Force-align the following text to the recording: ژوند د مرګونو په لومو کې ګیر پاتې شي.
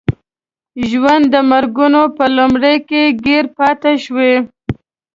ژوند 0.89 1.25
د 1.33 1.35
مرګونو 1.51 2.01
په 2.17 2.25
لومو 2.35 2.75
کې 2.87 3.03
ګیر 3.25 3.45
پاتې 3.57 3.93
شي. 4.03 4.31